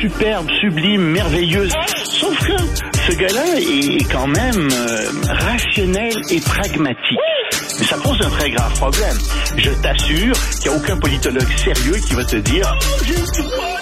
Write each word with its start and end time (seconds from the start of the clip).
superbe, 0.00 0.46
sublime, 0.60 1.02
merveilleuse. 1.02 1.72
Sauf 2.04 2.38
que 2.38 2.56
ce 3.06 3.16
gars-là 3.16 3.58
est 3.58 4.10
quand 4.10 4.26
même 4.26 4.68
euh, 4.72 5.10
rationnel 5.28 6.12
et 6.30 6.40
pragmatique. 6.40 7.18
Mais 7.78 7.84
ça 7.84 7.96
pose 7.96 8.18
un 8.24 8.30
très 8.30 8.50
grave 8.50 8.72
problème. 8.74 9.16
Je 9.56 9.70
t'assure 9.82 10.34
qu'il 10.60 10.70
n'y 10.70 10.76
a 10.76 10.80
aucun 10.80 10.96
politologue 10.98 11.48
sérieux 11.56 11.96
qui 12.06 12.14
va 12.14 12.24
te 12.24 12.36
dire 12.36 12.72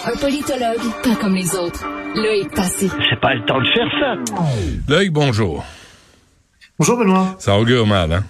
Un 0.05 0.17
politologue, 0.17 0.81
pas 1.03 1.15
comme 1.21 1.35
les 1.35 1.55
autres. 1.55 1.85
Loïc 2.15 2.55
Passy. 2.55 2.91
c'est 3.11 3.21
pas 3.21 3.35
le 3.35 3.45
temps 3.45 3.61
de 3.61 3.67
faire 3.67 3.89
ça. 4.01 4.43
Loïc, 4.89 5.13
bonjour. 5.13 5.65
Bonjour 6.79 6.99
Benoît. 6.99 7.37
Ça 7.39 7.59
augure 7.59 7.87
mal, 7.87 8.13
hein? 8.13 8.25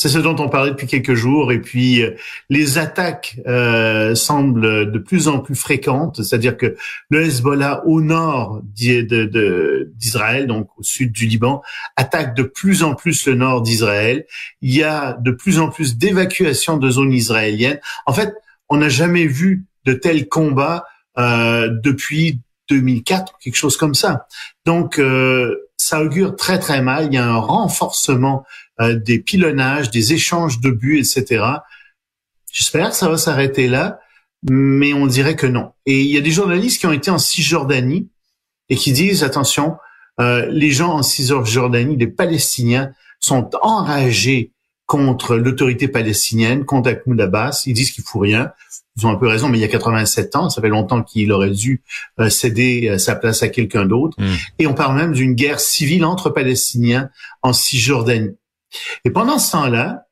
C'est 0.00 0.08
ce 0.08 0.18
dont 0.18 0.36
on 0.38 0.48
parlait 0.48 0.70
depuis 0.70 0.86
quelques 0.86 1.14
jours 1.14 1.50
et 1.50 1.60
puis 1.60 2.02
euh, 2.02 2.12
les 2.50 2.78
attaques 2.78 3.40
euh, 3.48 4.14
semblent 4.14 4.92
de 4.92 4.98
plus 5.00 5.26
en 5.26 5.40
plus 5.40 5.56
fréquentes, 5.56 6.22
c'est-à-dire 6.22 6.56
que 6.56 6.76
le 7.10 7.22
Hezbollah 7.22 7.82
au 7.84 8.00
nord 8.00 8.60
d'Israël, 8.62 10.46
donc 10.46 10.68
au 10.76 10.84
sud 10.84 11.10
du 11.10 11.26
Liban, 11.26 11.62
attaque 11.96 12.36
de 12.36 12.44
plus 12.44 12.84
en 12.84 12.94
plus 12.94 13.26
le 13.26 13.34
nord 13.34 13.60
d'Israël. 13.60 14.24
Il 14.62 14.72
y 14.72 14.84
a 14.84 15.14
de 15.14 15.32
plus 15.32 15.58
en 15.58 15.68
plus 15.68 15.98
d'évacuations 15.98 16.76
de 16.76 16.88
zones 16.90 17.12
israéliennes. 17.12 17.80
En 18.06 18.12
fait, 18.12 18.32
on 18.68 18.76
n'a 18.76 18.88
jamais 18.88 19.26
vu 19.26 19.66
de 19.84 19.94
tels 19.94 20.28
combats 20.28 20.86
euh, 21.18 21.70
depuis 21.82 22.40
2004, 22.70 23.38
quelque 23.40 23.56
chose 23.56 23.76
comme 23.76 23.96
ça. 23.96 24.28
Donc, 24.64 25.00
euh, 25.00 25.56
ça 25.76 26.02
augure 26.02 26.36
très 26.36 26.58
très 26.58 26.82
mal. 26.82 27.06
Il 27.06 27.14
y 27.14 27.18
a 27.18 27.26
un 27.26 27.38
renforcement 27.38 28.44
des 28.80 29.18
pilonnages, 29.18 29.90
des 29.90 30.12
échanges 30.12 30.60
de 30.60 30.70
buts, 30.70 30.98
etc. 30.98 31.44
J'espère 32.52 32.90
que 32.90 32.96
ça 32.96 33.08
va 33.08 33.16
s'arrêter 33.16 33.68
là, 33.68 34.00
mais 34.42 34.92
on 34.92 35.06
dirait 35.06 35.36
que 35.36 35.46
non. 35.46 35.72
Et 35.86 36.00
il 36.00 36.08
y 36.08 36.16
a 36.16 36.20
des 36.20 36.30
journalistes 36.30 36.80
qui 36.80 36.86
ont 36.86 36.92
été 36.92 37.10
en 37.10 37.18
Cisjordanie 37.18 38.08
et 38.68 38.76
qui 38.76 38.92
disent 38.92 39.24
attention, 39.24 39.76
euh, 40.20 40.46
les 40.50 40.70
gens 40.70 40.92
en 40.92 41.02
Cisjordanie, 41.02 41.96
les 41.96 42.06
Palestiniens, 42.06 42.92
sont 43.20 43.50
enragés 43.62 44.52
contre 44.86 45.36
l'autorité 45.36 45.88
palestinienne, 45.88 46.64
contre 46.64 46.90
Mahmoud 46.90 47.20
Abbas. 47.20 47.62
Ils 47.66 47.74
disent 47.74 47.90
qu'il 47.90 48.04
faut 48.04 48.20
rien. 48.20 48.52
Ils 48.96 49.06
ont 49.06 49.10
un 49.10 49.16
peu 49.16 49.28
raison, 49.28 49.48
mais 49.48 49.58
il 49.58 49.60
y 49.60 49.64
a 49.64 49.68
87 49.68 50.34
ans, 50.34 50.50
ça 50.50 50.60
fait 50.60 50.68
longtemps 50.68 51.02
qu'il 51.02 51.30
aurait 51.30 51.50
dû 51.50 51.82
euh, 52.18 52.30
céder 52.30 52.98
sa 52.98 53.14
place 53.14 53.42
à 53.42 53.48
quelqu'un 53.48 53.84
d'autre. 53.84 54.20
Mm. 54.20 54.34
Et 54.60 54.66
on 54.66 54.74
parle 54.74 54.96
même 54.96 55.12
d'une 55.12 55.34
guerre 55.34 55.60
civile 55.60 56.04
entre 56.04 56.30
Palestiniens 56.30 57.10
en 57.42 57.52
Cisjordanie. 57.52 58.36
Et 59.04 59.10
pendant 59.10 59.38
ce 59.38 59.52
temps-là, 59.52 60.06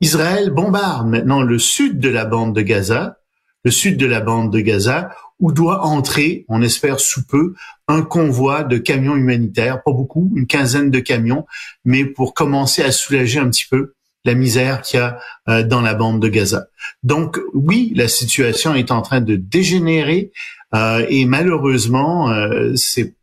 Israël 0.00 0.50
bombarde 0.50 1.08
maintenant 1.08 1.42
le 1.42 1.58
sud 1.58 1.98
de 1.98 2.08
la 2.08 2.24
bande 2.24 2.54
de 2.54 2.62
Gaza, 2.62 3.18
le 3.64 3.70
sud 3.70 3.96
de 3.96 4.06
la 4.06 4.20
bande 4.20 4.52
de 4.52 4.60
Gaza, 4.60 5.10
où 5.40 5.52
doit 5.52 5.84
entrer, 5.84 6.44
on 6.48 6.62
espère 6.62 7.00
sous 7.00 7.26
peu, 7.26 7.54
un 7.88 8.02
convoi 8.02 8.64
de 8.64 8.78
camions 8.78 9.16
humanitaires, 9.16 9.82
pas 9.82 9.92
beaucoup, 9.92 10.32
une 10.36 10.46
quinzaine 10.46 10.90
de 10.90 11.00
camions, 11.00 11.46
mais 11.84 12.04
pour 12.04 12.34
commencer 12.34 12.82
à 12.82 12.92
soulager 12.92 13.38
un 13.38 13.48
petit 13.50 13.66
peu 13.70 13.94
la 14.24 14.34
misère 14.34 14.80
qu'il 14.82 15.00
y 15.00 15.02
a 15.02 15.18
euh, 15.48 15.62
dans 15.62 15.80
la 15.80 15.94
bande 15.94 16.20
de 16.20 16.28
Gaza. 16.28 16.68
Donc 17.02 17.38
oui, 17.52 17.92
la 17.94 18.08
situation 18.08 18.74
est 18.74 18.90
en 18.90 19.02
train 19.02 19.20
de 19.20 19.36
dégénérer 19.36 20.32
euh, 20.74 21.04
et 21.08 21.24
malheureusement, 21.24 22.30
euh, 22.30 22.72
c'est 22.74 23.14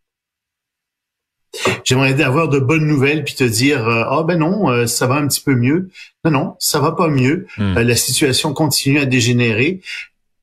J'aimerais 1.84 2.22
avoir 2.22 2.48
de 2.48 2.60
bonnes 2.60 2.86
nouvelles 2.86 3.24
puis 3.24 3.36
te 3.36 3.44
dire 3.44 3.88
ah 3.88 4.24
ben 4.26 4.40
non 4.40 4.88
ça 4.88 5.08
va 5.08 5.16
un 5.16 5.28
petit 5.28 5.42
peu 5.42 5.56
mieux. 5.56 5.90
Non 6.24 6.32
non 6.32 6.56
ça 6.60 6.80
va 6.80 6.94
pas 6.94 7.10
mieux. 7.10 7.48
Hmm. 7.58 7.74
la 7.74 7.96
situation 7.96 8.54
continue 8.54 9.00
à 9.00 9.06
dégénérer. 9.06 9.82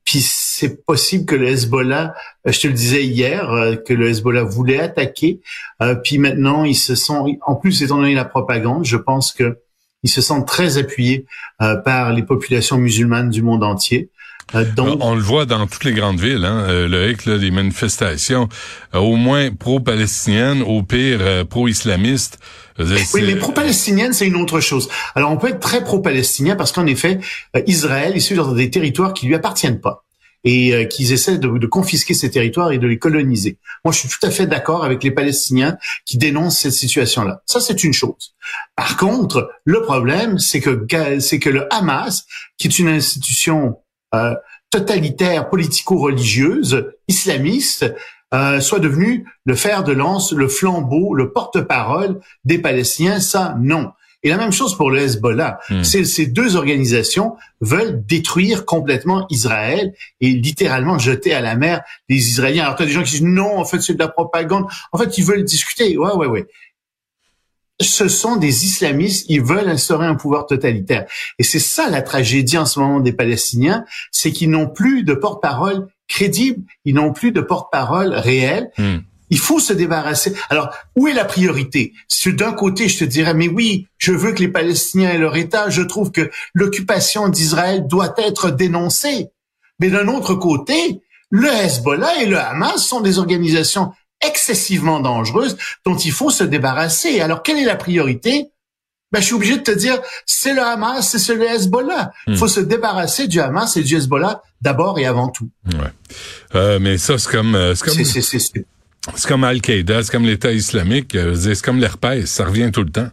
Puis 0.05 0.21
c'est 0.21 0.83
possible 0.85 1.25
que 1.25 1.35
le 1.35 1.47
Hezbollah, 1.47 2.15
je 2.45 2.59
te 2.59 2.67
le 2.67 2.73
disais 2.73 3.05
hier, 3.05 3.77
que 3.85 3.93
le 3.93 4.09
Hezbollah 4.09 4.43
voulait 4.43 4.79
attaquer. 4.79 5.39
puis 6.03 6.17
maintenant 6.17 6.63
ils 6.63 6.75
se 6.75 6.95
sont, 6.95 7.37
en 7.45 7.55
plus 7.55 7.83
étant 7.83 7.97
donné 7.97 8.15
la 8.15 8.25
propagande, 8.25 8.85
je 8.85 8.97
pense 8.97 9.31
que 9.31 9.59
ils 10.01 10.09
se 10.09 10.21
sentent 10.21 10.47
très 10.47 10.77
appuyés 10.77 11.25
par 11.59 12.13
les 12.13 12.23
populations 12.23 12.77
musulmanes 12.77 13.29
du 13.29 13.41
monde 13.41 13.63
entier. 13.63 14.09
Euh, 14.55 14.65
donc, 14.75 14.97
on 15.01 15.15
le 15.15 15.21
voit 15.21 15.45
dans 15.45 15.67
toutes 15.67 15.83
les 15.83 15.93
grandes 15.93 16.19
villes, 16.19 16.45
hein, 16.45 16.65
euh, 16.67 16.87
le 16.87 17.11
hic, 17.11 17.25
là, 17.25 17.37
des 17.37 17.51
manifestations, 17.51 18.49
euh, 18.95 18.99
au 18.99 19.15
moins 19.15 19.51
pro-palestiniennes, 19.51 20.61
au 20.61 20.83
pire 20.83 21.19
euh, 21.21 21.43
pro-islamistes. 21.43 22.39
Oui, 22.79 23.23
mais 23.25 23.35
pro-palestinienne, 23.35 24.13
c'est 24.13 24.25
une 24.25 24.37
autre 24.37 24.61
chose. 24.61 24.89
Alors, 25.13 25.31
on 25.31 25.37
peut 25.37 25.49
être 25.49 25.59
très 25.59 25.83
pro-palestinien 25.83 26.55
parce 26.55 26.71
qu'en 26.71 26.85
effet, 26.85 27.19
Israël 27.67 28.15
est 28.15 28.21
sur 28.21 28.53
des 28.53 28.69
territoires 28.69 29.13
qui 29.13 29.27
lui 29.27 29.35
appartiennent 29.35 29.81
pas 29.81 30.05
et 30.45 30.87
qu'ils 30.87 31.11
essaient 31.11 31.37
de, 31.37 31.49
de, 31.57 31.67
confisquer 31.67 32.13
ces 32.13 32.31
territoires 32.31 32.71
et 32.71 32.77
de 32.77 32.87
les 32.87 32.97
coloniser. 32.97 33.57
Moi, 33.83 33.91
je 33.91 33.99
suis 33.99 34.07
tout 34.07 34.25
à 34.25 34.31
fait 34.31 34.47
d'accord 34.47 34.85
avec 34.85 35.03
les 35.03 35.11
Palestiniens 35.11 35.77
qui 36.05 36.17
dénoncent 36.17 36.59
cette 36.59 36.71
situation-là. 36.71 37.41
Ça, 37.45 37.59
c'est 37.59 37.83
une 37.83 37.91
chose. 37.91 38.33
Par 38.77 38.95
contre, 38.95 39.51
le 39.65 39.81
problème, 39.81 40.39
c'est 40.39 40.61
que 40.61 40.87
c'est 41.19 41.39
que 41.39 41.49
le 41.49 41.67
Hamas, 41.73 42.23
qui 42.57 42.67
est 42.67 42.79
une 42.79 42.87
institution 42.87 43.75
euh, 44.15 44.35
totalitaire, 44.69 45.49
politico-religieuse, 45.49 46.91
islamiste, 47.07 47.93
euh, 48.33 48.59
soit 48.59 48.79
devenu 48.79 49.25
le 49.45 49.55
fer 49.55 49.83
de 49.83 49.91
lance, 49.91 50.31
le 50.31 50.47
flambeau, 50.47 51.15
le 51.15 51.31
porte-parole 51.31 52.19
des 52.45 52.59
Palestiniens. 52.59 53.19
Ça, 53.19 53.55
non. 53.59 53.91
Et 54.21 54.29
la 54.29 54.37
même 54.37 54.51
chose 54.51 54.75
pour 54.75 54.91
le 54.91 54.99
Hezbollah. 54.99 55.59
Hmm. 55.69 55.83
Ces, 55.83 56.03
ces 56.03 56.27
deux 56.27 56.55
organisations 56.55 57.37
veulent 57.61 58.05
détruire 58.05 58.65
complètement 58.65 59.25
Israël 59.29 59.93
et 60.19 60.29
littéralement 60.31 60.99
jeter 60.99 61.33
à 61.33 61.41
la 61.41 61.55
mer 61.55 61.81
les 62.09 62.17
Israéliens. 62.17 62.63
Alors, 62.65 62.75
tu 62.75 62.83
as 62.83 62.85
des 62.85 62.91
gens 62.91 63.03
qui 63.03 63.11
disent 63.11 63.23
non, 63.23 63.57
en 63.57 63.65
fait, 63.65 63.79
c'est 63.79 63.93
de 63.93 63.99
la 63.99 64.09
propagande. 64.09 64.65
En 64.91 64.97
fait, 64.97 65.17
ils 65.17 65.23
veulent 65.23 65.45
discuter. 65.45 65.97
Ouais, 65.97 66.13
ouais, 66.13 66.27
ouais 66.27 66.47
ce 67.81 68.07
sont 68.07 68.35
des 68.35 68.65
islamistes, 68.65 69.25
ils 69.29 69.41
veulent 69.41 69.69
instaurer 69.69 70.05
un 70.05 70.15
pouvoir 70.15 70.45
totalitaire. 70.45 71.05
Et 71.37 71.43
c'est 71.43 71.59
ça 71.59 71.89
la 71.89 72.01
tragédie 72.01 72.57
en 72.57 72.65
ce 72.65 72.79
moment 72.79 72.99
des 72.99 73.13
Palestiniens, 73.13 73.85
c'est 74.11 74.31
qu'ils 74.31 74.49
n'ont 74.49 74.67
plus 74.67 75.03
de 75.03 75.13
porte-parole 75.13 75.87
crédible, 76.07 76.63
ils 76.85 76.95
n'ont 76.95 77.13
plus 77.13 77.31
de 77.31 77.41
porte-parole 77.41 78.13
réel. 78.13 78.71
Hmm. 78.77 78.97
Il 79.29 79.37
faut 79.37 79.59
se 79.59 79.73
débarrasser. 79.73 80.33
Alors, 80.49 80.73
où 80.95 81.07
est 81.07 81.13
la 81.13 81.23
priorité? 81.23 81.93
Si 82.07 82.33
d'un 82.33 82.51
côté, 82.51 82.87
je 82.87 82.97
te 82.97 83.03
dirais, 83.05 83.35
mais 83.35 83.47
oui, 83.47 83.87
je 83.99 84.11
veux 84.11 84.31
que 84.31 84.39
les 84.39 84.47
Palestiniens 84.47 85.11
aient 85.11 85.19
leur 85.19 85.37
État, 85.37 85.69
je 85.69 85.83
trouve 85.83 86.11
que 86.11 86.31
l'occupation 86.55 87.29
d'Israël 87.29 87.85
doit 87.87 88.15
être 88.17 88.49
dénoncée. 88.49 89.27
Mais 89.79 89.89
d'un 89.89 90.07
autre 90.07 90.33
côté, 90.33 91.01
le 91.29 91.47
Hezbollah 91.47 92.23
et 92.23 92.25
le 92.25 92.39
Hamas 92.39 92.83
sont 92.83 93.01
des 93.01 93.19
organisations 93.19 93.91
excessivement 94.25 94.99
dangereuse 94.99 95.57
dont 95.85 95.95
il 95.97 96.11
faut 96.11 96.29
se 96.29 96.43
débarrasser. 96.43 97.21
Alors, 97.21 97.43
quelle 97.43 97.57
est 97.57 97.65
la 97.65 97.75
priorité? 97.75 98.47
Ben, 99.11 99.19
je 99.21 99.25
suis 99.25 99.33
obligé 99.33 99.57
de 99.57 99.63
te 99.63 99.71
dire, 99.71 99.99
c'est 100.27 100.53
le 100.53 100.61
Hamas, 100.61 101.17
c'est 101.17 101.33
le 101.35 101.43
Hezbollah. 101.43 102.11
Il 102.27 102.33
Hmm. 102.33 102.37
faut 102.37 102.47
se 102.47 102.59
débarrasser 102.59 103.27
du 103.27 103.39
Hamas 103.39 103.75
et 103.75 103.81
du 103.81 103.95
Hezbollah 103.95 104.43
d'abord 104.61 104.99
et 104.99 105.05
avant 105.07 105.29
tout. 105.29 105.49
Ouais. 105.65 105.91
Euh, 106.53 106.77
mais 106.79 106.97
ça, 106.99 107.17
c'est 107.17 107.31
comme, 107.31 107.55
euh, 107.55 107.73
c'est 107.73 107.85
comme, 107.85 107.93
C'est- 108.03 109.27
comme 109.27 109.43
Al-Qaïda, 109.43 110.03
c'est 110.03 110.11
comme 110.11 110.25
l'État 110.25 110.51
islamique, 110.51 111.15
euh, 111.15 111.33
c'est 111.35 111.59
comme 111.63 111.79
l'herpès, 111.79 112.25
ça 112.27 112.45
revient 112.45 112.69
tout 112.71 112.83
le 112.83 112.91
temps. 112.91 113.09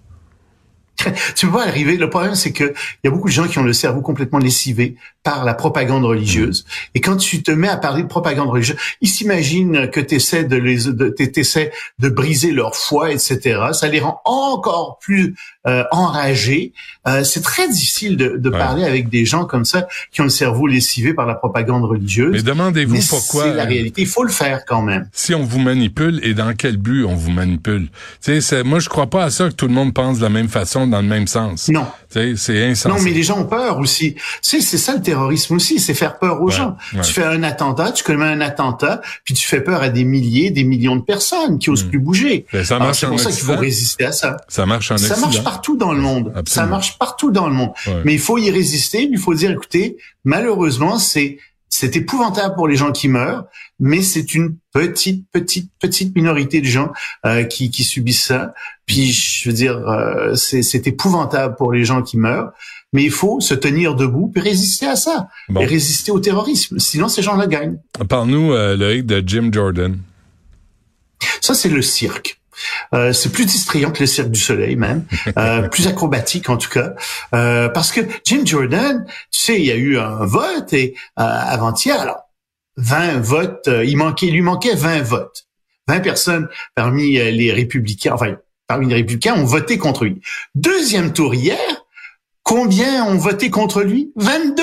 tu 1.34 1.46
peux 1.46 1.52
pas 1.52 1.64
arriver. 1.66 1.96
Le 1.96 2.08
problème, 2.10 2.34
c'est 2.34 2.52
que 2.52 2.64
il 2.64 3.06
y 3.06 3.08
a 3.08 3.10
beaucoup 3.10 3.28
de 3.28 3.32
gens 3.32 3.46
qui 3.46 3.58
ont 3.58 3.62
le 3.64 3.72
cerveau 3.72 4.00
complètement 4.00 4.38
lessivé 4.38 4.96
par 5.22 5.44
la 5.44 5.54
propagande 5.54 6.04
religieuse. 6.04 6.64
Et 6.94 7.00
quand 7.00 7.16
tu 7.16 7.42
te 7.42 7.50
mets 7.50 7.68
à 7.68 7.76
parler 7.76 8.02
de 8.02 8.08
propagande 8.08 8.48
religieuse, 8.48 8.78
ils 9.00 9.08
s'imaginent 9.08 9.90
que 9.90 9.98
tu 10.00 10.14
essaies 10.16 10.44
de 10.44 10.56
les, 10.56 10.84
de, 10.84 11.08
t'essaies 11.08 11.72
de 11.98 12.08
briser 12.08 12.52
leur 12.52 12.76
foi, 12.76 13.10
etc. 13.12 13.60
Ça 13.72 13.88
les 13.88 13.98
rend 14.00 14.20
encore 14.24 14.98
plus 15.00 15.34
euh, 15.66 15.82
enragés. 15.90 16.72
Euh, 17.08 17.24
c'est 17.24 17.42
très 17.42 17.68
difficile 17.68 18.16
de, 18.16 18.36
de 18.36 18.50
Ouais. 18.50 18.58
parler 18.58 18.84
avec 18.84 19.08
des 19.08 19.24
gens 19.24 19.44
comme 19.44 19.64
ça 19.64 19.88
qui 20.12 20.20
ont 20.20 20.24
le 20.24 20.30
cerveau 20.30 20.66
lessivé 20.68 21.12
par 21.12 21.26
la 21.26 21.34
propagande 21.34 21.84
religieuse. 21.84 22.30
Mais 22.32 22.42
demandez-vous 22.42 23.00
pourquoi. 23.10 23.44
C'est 23.44 23.54
la 23.54 23.64
réalité. 23.64 24.02
Il 24.02 24.06
faut 24.06 24.22
le 24.22 24.30
faire 24.30 24.64
quand 24.64 24.80
même. 24.82 25.08
si 25.12 25.34
on 25.34 25.42
vous 25.42 25.58
manipule 25.58 26.20
et 26.22 26.32
dans 26.34 26.54
quel 26.54 26.76
but 26.76 27.04
on 27.04 27.16
vous 27.16 27.32
manipule? 27.32 27.88
Tu 28.22 28.40
sais, 28.40 28.62
moi 28.62 28.78
je 28.78 28.88
crois 28.88 29.08
pas 29.10 29.24
à 29.24 29.30
ça 29.30 29.48
que 29.48 29.54
tout 29.54 29.66
le 29.66 29.74
monde 29.74 29.92
pense 29.92 30.18
de 30.18 30.22
la 30.22 30.28
même 30.30 30.48
façon, 30.48 30.85
dans 30.86 31.00
le 31.02 31.08
même 31.08 31.26
sens. 31.26 31.68
Non. 31.68 31.86
C'est 32.08 32.32
insensé. 32.64 32.88
Non, 32.88 33.02
mais 33.02 33.10
les 33.10 33.22
gens 33.22 33.38
ont 33.40 33.44
peur 33.46 33.78
aussi. 33.78 34.14
C'est 34.40 34.60
ça 34.62 34.94
le 34.94 35.02
terrorisme 35.02 35.56
aussi, 35.56 35.78
c'est 35.80 35.92
faire 35.94 36.18
peur 36.18 36.40
aux 36.40 36.46
Ouais, 36.46 36.52
gens. 36.54 36.76
ouais. 36.94 37.00
Tu 37.02 37.12
fais 37.12 37.24
un 37.24 37.42
attentat, 37.42 37.92
tu 37.92 38.02
commets 38.04 38.24
un 38.24 38.40
attentat, 38.40 39.00
puis 39.24 39.34
tu 39.34 39.46
fais 39.46 39.60
peur 39.60 39.82
à 39.82 39.88
des 39.90 40.04
milliers, 40.04 40.50
des 40.50 40.64
millions 40.64 40.96
de 40.96 41.02
personnes 41.02 41.58
qui 41.58 41.68
osent 41.70 41.84
Mm. 41.84 41.88
plus 41.90 41.98
bouger. 41.98 42.46
Ben, 42.52 42.64
ça 42.64 42.78
marche 42.78 43.00
C'est 43.00 43.06
pour 43.08 43.20
ça 43.20 43.30
qu'il 43.30 43.40
faut 43.44 43.56
résister 43.56 44.04
à 44.06 44.12
ça. 44.12 44.36
Ça 44.48 44.64
marche 44.66 44.90
en 44.90 44.96
Ça 44.98 45.16
marche 45.18 45.42
partout 45.44 45.76
dans 45.76 45.92
le 45.92 46.00
monde. 46.00 46.32
Ça 46.48 46.64
marche 46.66 46.98
partout 46.98 47.30
dans 47.30 47.48
le 47.48 47.54
monde. 47.54 47.70
Ouais. 47.86 48.02
Mais 48.04 48.14
il 48.14 48.20
faut 48.20 48.38
y 48.38 48.50
résister. 48.50 49.08
Il 49.10 49.18
faut 49.18 49.34
dire, 49.34 49.50
écoutez, 49.50 49.96
malheureusement, 50.24 50.98
c'est 50.98 51.38
c'est 51.78 51.94
épouvantable 51.94 52.54
pour 52.54 52.68
les 52.68 52.76
gens 52.76 52.90
qui 52.90 53.06
meurent, 53.08 53.44
mais 53.78 54.00
c'est 54.00 54.34
une 54.34 54.56
petite, 54.72 55.30
petite, 55.30 55.70
petite 55.78 56.16
minorité 56.16 56.62
de 56.62 56.66
gens 56.66 56.90
euh, 57.26 57.44
qui, 57.44 57.70
qui 57.70 57.84
subissent 57.84 58.24
ça. 58.24 58.54
Puis, 58.86 59.12
je 59.12 59.48
veux 59.48 59.54
dire, 59.54 59.76
euh, 59.76 60.34
c'est 60.34 60.62
c'est 60.62 60.86
épouvantable 60.86 61.54
pour 61.56 61.72
les 61.72 61.84
gens 61.84 62.00
qui 62.02 62.16
meurent, 62.16 62.52
Mais 62.94 63.02
il 63.04 63.10
faut 63.10 63.40
se 63.40 63.52
tenir 63.52 63.94
debout 63.94 64.32
et 64.36 64.40
résister 64.40 64.86
à 64.86 64.96
ça, 64.96 65.28
Bon. 65.50 65.60
et 65.60 65.66
résister 65.66 66.10
au 66.12 66.20
terrorisme. 66.20 66.78
Sinon, 66.78 67.08
ces 67.08 67.20
gens-là 67.20 67.46
gagnent. 67.46 67.76
Parle-nous, 68.08 68.52
euh, 68.52 68.74
Loïc, 68.76 69.04
de 69.04 69.22
Jim 69.26 69.50
Jordan. 69.52 69.98
Ça, 71.42 71.52
c'est 71.54 71.68
le 71.68 71.82
cirque. 71.82 72.40
Euh, 72.94 73.12
c'est 73.12 73.30
plus 73.30 73.44
distrayant 73.44 73.90
que 73.90 74.00
le 74.00 74.06
cirque 74.06 74.30
du 74.30 74.40
soleil 74.40 74.76
même, 74.76 75.04
euh, 75.38 75.68
plus 75.68 75.86
acrobatique 75.86 76.48
en 76.48 76.56
tout 76.56 76.70
cas, 76.70 76.94
euh, 77.34 77.68
parce 77.68 77.92
que 77.92 78.00
Jim 78.24 78.42
Jordan, 78.44 79.04
tu 79.06 79.40
sais, 79.40 79.58
il 79.58 79.66
y 79.66 79.72
a 79.72 79.76
eu 79.76 79.98
un 79.98 80.24
vote 80.24 80.72
et 80.72 80.94
euh, 81.18 81.22
avant-hier, 81.22 82.00
alors 82.00 82.26
20 82.76 83.20
votes, 83.20 83.68
euh, 83.68 83.84
il 83.84 83.96
manquait, 83.96 84.26
il 84.26 84.34
lui 84.34 84.42
manquait 84.42 84.74
20 84.74 85.02
votes, 85.02 85.46
20 85.88 86.00
personnes 86.00 86.48
parmi 86.74 87.18
euh, 87.18 87.30
les 87.30 87.52
républicains, 87.52 88.12
enfin 88.14 88.36
parmi 88.66 88.88
les 88.88 88.96
républicains 88.96 89.34
ont 89.34 89.44
voté 89.44 89.78
contre 89.78 90.04
lui. 90.04 90.20
Deuxième 90.54 91.12
tour 91.12 91.34
hier, 91.34 91.58
combien 92.42 93.04
ont 93.04 93.16
voté 93.16 93.50
contre 93.50 93.82
lui? 93.82 94.12
22. 94.16 94.62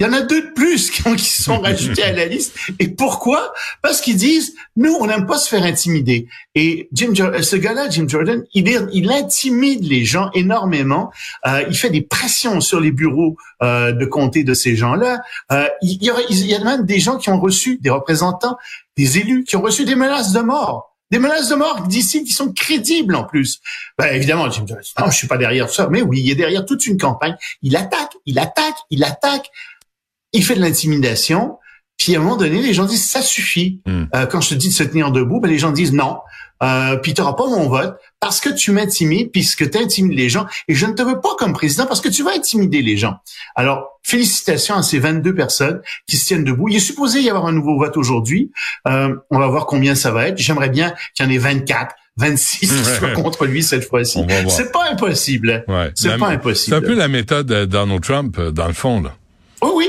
Il 0.00 0.06
y 0.06 0.08
en 0.08 0.12
a 0.14 0.22
deux 0.22 0.42
de 0.42 0.52
plus 0.52 0.90
qui 0.90 1.06
ont- 1.06 1.14
qui 1.14 1.24
sont 1.42 1.58
rajoutés 1.60 2.02
à 2.02 2.12
la 2.12 2.26
liste. 2.26 2.56
Et 2.80 2.88
pourquoi? 2.88 3.52
Parce 3.82 4.00
qu'ils 4.00 4.16
disent 4.16 4.54
nous, 4.74 4.92
on 5.00 5.06
n'aime 5.06 5.26
pas 5.26 5.38
se 5.38 5.48
faire 5.48 5.62
intimider. 5.62 6.26
Et 6.56 6.88
Jim, 6.92 7.12
euh, 7.20 7.40
ce 7.42 7.54
gars-là, 7.54 7.88
Jim 7.88 8.06
Jordan, 8.08 8.42
il, 8.52 8.68
est- 8.68 8.80
il 8.92 9.12
intimide 9.12 9.84
les 9.84 10.04
gens 10.04 10.30
énormément. 10.34 11.12
Euh, 11.46 11.62
il 11.68 11.76
fait 11.76 11.90
des 11.90 12.02
pressions 12.02 12.60
sur 12.60 12.80
les 12.80 12.90
bureaux 12.90 13.36
euh, 13.62 13.92
de 13.92 14.04
comté 14.04 14.42
de 14.42 14.54
ces 14.54 14.74
gens-là. 14.74 15.20
Euh, 15.52 15.68
il, 15.82 15.98
il 16.00 16.04
y 16.04 16.10
aurait- 16.10 16.26
il 16.30 16.46
y 16.46 16.54
a 16.54 16.64
même 16.64 16.84
des 16.84 16.98
gens 16.98 17.16
qui 17.18 17.30
ont 17.30 17.38
reçu, 17.38 17.78
des 17.80 17.90
représentants, 17.90 18.56
des 18.96 19.18
élus, 19.18 19.44
qui 19.44 19.54
ont 19.56 19.62
reçu 19.62 19.84
des 19.84 19.94
menaces 19.94 20.32
de 20.32 20.40
mort. 20.40 20.88
Des 21.12 21.18
menaces 21.18 21.50
de 21.50 21.54
mort 21.56 21.82
d'ici 21.82 22.24
qui 22.24 22.32
sont 22.32 22.50
crédibles 22.52 23.14
en 23.14 23.24
plus. 23.24 23.60
Ben, 23.98 24.14
évidemment, 24.14 24.50
Jim 24.50 24.64
Jordan, 24.66 24.82
non, 24.98 25.10
je 25.10 25.16
suis 25.16 25.28
pas 25.28 25.36
derrière 25.36 25.68
ça. 25.68 25.86
Mais 25.90 26.00
oui, 26.00 26.22
il 26.24 26.30
est 26.30 26.34
derrière 26.34 26.64
toute 26.64 26.86
une 26.86 26.96
campagne. 26.96 27.36
Il 27.60 27.76
attaque, 27.76 28.12
il 28.24 28.38
attaque, 28.38 28.76
il 28.90 29.04
attaque. 29.04 29.46
Il 30.32 30.44
fait 30.44 30.54
de 30.54 30.60
l'intimidation. 30.60 31.58
Puis 31.98 32.16
à 32.16 32.18
un 32.18 32.22
moment 32.22 32.36
donné, 32.36 32.60
les 32.62 32.74
gens 32.74 32.84
disent 32.84 33.08
ça 33.08 33.22
suffit. 33.22 33.80
Hmm. 33.86 34.04
Euh, 34.14 34.26
quand 34.26 34.40
je 34.40 34.50
te 34.50 34.54
dis 34.54 34.68
de 34.68 34.72
se 34.72 34.82
tenir 34.82 35.12
debout, 35.12 35.40
ben 35.40 35.48
les 35.48 35.58
gens 35.58 35.72
disent 35.72 35.92
non. 35.92 36.18
Euh, 36.62 36.96
puis 36.96 37.12
tu 37.12 37.20
n'auras 37.20 37.34
pas 37.34 37.46
mon 37.46 37.68
vote 37.68 37.96
parce 38.20 38.40
que 38.40 38.48
tu 38.48 38.70
m'intimides, 38.70 39.32
puisque 39.32 39.68
tu 39.68 39.78
intimides 39.78 40.16
les 40.16 40.28
gens. 40.28 40.46
Et 40.68 40.74
je 40.74 40.86
ne 40.86 40.92
te 40.92 41.02
veux 41.02 41.20
pas 41.20 41.30
comme 41.36 41.52
président 41.52 41.86
parce 41.86 42.00
que 42.00 42.08
tu 42.08 42.22
vas 42.22 42.30
intimider 42.32 42.82
les 42.82 42.96
gens. 42.96 43.16
Alors, 43.56 43.98
félicitations 44.04 44.76
à 44.76 44.82
ces 44.82 45.00
22 45.00 45.34
personnes 45.34 45.80
qui 46.06 46.16
se 46.16 46.26
tiennent 46.26 46.44
debout. 46.44 46.68
Il 46.68 46.76
est 46.76 46.80
supposé 46.80 47.20
y 47.20 47.28
avoir 47.28 47.46
un 47.46 47.52
nouveau 47.52 47.78
vote 47.78 47.96
aujourd'hui. 47.96 48.52
Euh, 48.86 49.14
on 49.30 49.38
va 49.38 49.48
voir 49.48 49.66
combien 49.66 49.94
ça 49.94 50.12
va 50.12 50.28
être. 50.28 50.38
J'aimerais 50.38 50.70
bien 50.70 50.94
qu'il 51.14 51.26
y 51.26 51.28
en 51.28 51.32
ait 51.32 51.38
24, 51.38 51.96
26 52.16 52.58
qui 52.58 52.66
soient 52.66 53.10
contre 53.10 53.44
lui 53.46 53.62
cette 53.62 53.88
fois-ci. 53.88 54.24
C'est 54.48 54.70
pas 54.70 54.88
impossible. 54.90 55.64
Ouais. 55.66 55.90
C'est 55.96 56.16
pas 56.16 56.28
C'est 56.28 56.34
impossible. 56.34 56.76
un 56.76 56.80
peu 56.80 56.94
la 56.94 57.08
méthode 57.08 57.46
de 57.46 57.64
Donald 57.64 58.02
Trump, 58.02 58.36
euh, 58.38 58.50
dans 58.52 58.68
le 58.68 58.72
fond, 58.72 59.00
là. 59.02 59.14
Oui, 59.62 59.70
oui. 59.74 59.88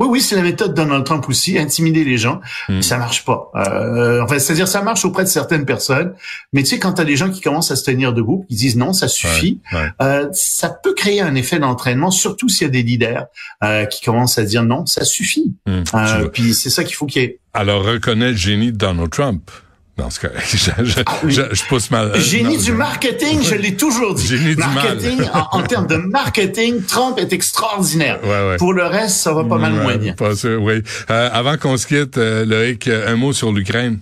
Oui, 0.00 0.08
oui, 0.10 0.20
c'est 0.20 0.36
la 0.36 0.42
méthode 0.42 0.70
de 0.70 0.74
Donald 0.74 1.04
Trump 1.04 1.28
aussi, 1.28 1.58
intimider 1.58 2.04
les 2.04 2.18
gens. 2.18 2.40
Hmm. 2.68 2.82
Ça 2.82 2.98
marche 2.98 3.24
pas. 3.24 3.50
Euh, 3.54 4.22
enfin, 4.22 4.38
c'est-à-dire, 4.38 4.68
ça 4.68 4.82
marche 4.82 5.04
auprès 5.04 5.24
de 5.24 5.28
certaines 5.28 5.64
personnes, 5.64 6.14
mais 6.52 6.62
tu 6.62 6.70
sais, 6.70 6.78
quand 6.78 6.92
t'as 6.94 7.04
des 7.04 7.16
gens 7.16 7.30
qui 7.30 7.40
commencent 7.40 7.70
à 7.70 7.76
se 7.76 7.84
tenir 7.84 8.12
debout, 8.12 8.44
qui 8.48 8.56
disent 8.56 8.76
non, 8.76 8.92
ça 8.92 9.08
suffit, 9.08 9.60
Ouais, 9.72 9.78
ouais. 9.78 9.88
euh, 10.02 10.28
ça 10.32 10.68
peut 10.68 10.94
créer 10.94 11.20
un 11.20 11.34
effet 11.34 11.58
d'entraînement, 11.58 12.10
surtout 12.10 12.48
s'il 12.48 12.62
y 12.66 12.68
a 12.68 12.72
des 12.72 12.82
leaders 12.82 13.26
euh, 13.62 13.84
qui 13.86 14.02
commencent 14.04 14.38
à 14.38 14.44
dire 14.44 14.64
non, 14.64 14.86
ça 14.86 15.04
suffit. 15.04 15.54
Vois. 15.66 16.30
puis 16.32 16.54
c'est 16.54 16.70
ça 16.70 16.84
qu'il 16.84 16.94
faut 16.96 17.06
qu'il 17.06 17.22
y 17.22 17.24
ait. 17.26 17.38
Alors, 17.52 17.84
reconnais 17.84 18.30
le 18.32 18.36
génie 18.36 18.72
de 18.72 18.76
Donald 18.76 19.10
Trump. 19.10 19.50
Dans 19.96 20.10
ce 20.10 20.18
cas, 20.18 20.28
je, 20.44 20.56
je, 20.84 21.00
oui. 21.22 21.32
je, 21.32 21.42
je 21.52 21.64
pousse 21.66 21.90
mal. 21.90 22.18
Génie 22.20 22.56
non, 22.56 22.62
du 22.62 22.72
marketing, 22.72 23.42
je 23.42 23.54
l'ai 23.54 23.76
toujours 23.76 24.14
dit. 24.14 24.26
Génie 24.26 24.56
du 24.56 24.60
mal. 24.60 24.74
marketing, 24.74 25.22
en, 25.32 25.58
en 25.58 25.62
termes 25.62 25.86
de 25.86 25.96
marketing, 25.96 26.82
Trump 26.82 27.16
est 27.18 27.32
extraordinaire. 27.32 28.18
Ouais, 28.24 28.48
ouais. 28.48 28.56
Pour 28.56 28.72
le 28.72 28.84
reste, 28.84 29.18
ça 29.18 29.32
va 29.32 29.44
pas 29.44 29.56
mal 29.58 29.72
Ouais, 29.72 29.82
moins 29.82 29.96
bien. 29.96 30.14
Pas 30.14 30.34
sûr, 30.34 30.60
oui. 30.60 30.82
Euh, 31.10 31.30
avant 31.32 31.56
qu'on 31.58 31.76
se 31.76 31.86
quitte, 31.86 32.18
euh, 32.18 32.44
Loïc, 32.44 32.88
euh, 32.88 33.12
un 33.12 33.16
mot 33.16 33.32
sur 33.32 33.52
l'Ukraine. 33.52 34.00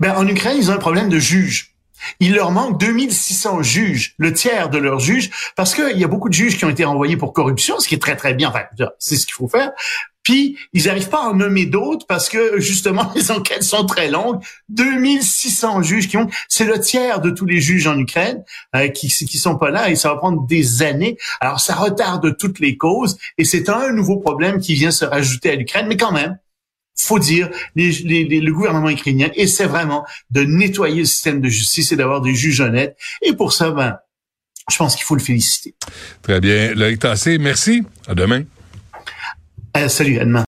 Ben, 0.00 0.14
en 0.16 0.26
Ukraine, 0.26 0.56
ils 0.58 0.70
ont 0.70 0.74
un 0.74 0.78
problème 0.78 1.08
de 1.08 1.18
juges. 1.18 1.70
Il 2.20 2.34
leur 2.34 2.50
manque 2.50 2.78
2600 2.80 3.62
juges, 3.62 4.14
le 4.18 4.32
tiers 4.32 4.68
de 4.68 4.78
leurs 4.78 4.98
juges, 4.98 5.30
parce 5.56 5.74
qu'il 5.74 5.96
y 5.96 6.04
a 6.04 6.08
beaucoup 6.08 6.28
de 6.28 6.34
juges 6.34 6.58
qui 6.58 6.64
ont 6.64 6.70
été 6.70 6.84
renvoyés 6.84 7.16
pour 7.16 7.32
corruption, 7.32 7.78
ce 7.80 7.88
qui 7.88 7.94
est 7.94 7.98
très 8.02 8.14
très 8.16 8.34
bien, 8.34 8.50
enfin, 8.50 8.64
c'est 8.98 9.16
ce 9.16 9.24
qu'il 9.24 9.32
faut 9.34 9.48
faire. 9.48 9.70
Puis, 10.24 10.56
ils 10.72 10.86
n'arrivent 10.86 11.10
pas 11.10 11.24
à 11.24 11.28
en 11.28 11.34
nommer 11.34 11.66
d'autres 11.66 12.06
parce 12.06 12.28
que, 12.28 12.58
justement, 12.58 13.12
les 13.14 13.30
enquêtes 13.30 13.62
sont 13.62 13.84
très 13.86 14.10
longues. 14.10 14.40
2600 14.70 15.82
juges 15.82 16.08
qui 16.08 16.16
ont, 16.16 16.28
c'est 16.48 16.64
le 16.64 16.80
tiers 16.80 17.20
de 17.20 17.30
tous 17.30 17.44
les 17.46 17.60
juges 17.60 17.86
en 17.86 17.98
Ukraine 17.98 18.42
euh, 18.74 18.88
qui 18.88 19.08
qui 19.08 19.38
sont 19.38 19.56
pas 19.56 19.70
là 19.70 19.90
et 19.90 19.96
ça 19.96 20.08
va 20.08 20.16
prendre 20.16 20.46
des 20.46 20.82
années. 20.82 21.16
Alors, 21.40 21.60
ça 21.60 21.74
retarde 21.74 22.36
toutes 22.38 22.58
les 22.58 22.76
causes 22.76 23.16
et 23.38 23.44
c'est 23.44 23.68
un 23.68 23.92
nouveau 23.92 24.16
problème 24.18 24.60
qui 24.60 24.74
vient 24.74 24.90
se 24.90 25.04
rajouter 25.04 25.50
à 25.50 25.54
l'Ukraine, 25.56 25.86
mais 25.88 25.96
quand 25.96 26.12
même, 26.12 26.38
faut 26.98 27.18
dire, 27.18 27.50
les, 27.76 27.90
les- 27.90 28.24
les- 28.24 28.40
le 28.40 28.52
gouvernement 28.52 28.88
ukrainien 28.88 29.28
essaie 29.34 29.66
vraiment 29.66 30.06
de 30.30 30.42
nettoyer 30.44 31.00
le 31.00 31.04
système 31.04 31.40
de 31.40 31.48
justice 31.48 31.92
et 31.92 31.96
d'avoir 31.96 32.20
des 32.22 32.34
juges 32.34 32.60
honnêtes. 32.60 32.96
Et 33.20 33.34
pour 33.34 33.52
ça, 33.52 33.70
ben, 33.72 33.96
je 34.70 34.76
pense 34.78 34.94
qu'il 34.96 35.04
faut 35.04 35.16
le 35.16 35.20
féliciter. 35.22 35.74
Très 36.22 36.40
bien. 36.40 36.72
Loïc 36.74 37.00
Tassé, 37.00 37.36
merci. 37.38 37.82
À 38.06 38.14
demain. 38.14 38.44
sérieusement 39.88 40.42